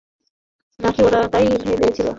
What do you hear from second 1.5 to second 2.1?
ভেবেছিল।